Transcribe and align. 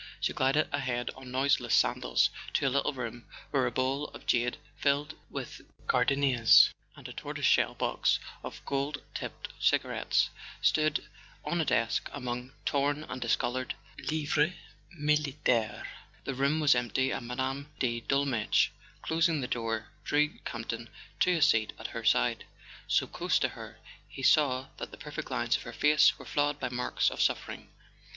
She 0.19 0.33
glided 0.33 0.67
ahead 0.73 1.11
on 1.11 1.29
noiseless 1.29 1.75
sandals 1.75 2.31
to 2.53 2.65
a 2.65 2.69
little 2.69 2.91
room 2.91 3.25
where 3.51 3.67
a 3.67 3.71
bowl 3.71 4.05
of 4.15 4.25
jade 4.25 4.57
filled 4.77 5.13
with 5.29 5.61
gardenias, 5.85 6.73
and 6.95 7.07
a 7.07 7.13
tor¬ 7.13 7.35
toise 7.35 7.43
shell 7.45 7.75
box 7.75 8.17
of 8.41 8.65
gold 8.65 9.03
tipped 9.13 9.49
cigarettes, 9.59 10.31
stood 10.59 11.03
on 11.45 11.61
a 11.61 11.65
desk 11.65 12.09
among 12.13 12.51
torn 12.65 13.03
and 13.03 13.21
discoloured 13.21 13.75
livrets 13.99 14.55
militaires. 14.99 15.85
The 16.23 16.33
room 16.33 16.59
was 16.59 16.73
empty, 16.73 17.11
and 17.11 17.27
Mme. 17.27 17.65
de 17.77 18.01
Dolmetsch, 18.01 18.69
closing 19.03 19.41
the 19.41 19.47
door, 19.47 19.89
drew 20.03 20.39
Campton 20.39 20.89
to 21.19 21.33
a 21.33 21.43
seat 21.43 21.73
at 21.77 21.89
her 21.93 22.03
side. 22.03 22.45
So 22.87 23.05
close 23.05 23.37
to 23.37 23.49
her, 23.49 23.77
he 24.09 24.23
saw 24.23 24.69
that 24.77 24.89
the 24.89 24.97
perfect 24.97 25.29
lines 25.29 25.57
of 25.57 25.61
her 25.61 25.71
face 25.73 26.17
were 26.17 26.25
flawed 26.25 26.59
by 26.59 26.69
marks 26.69 27.11
of 27.11 27.21
suffering. 27.21 27.69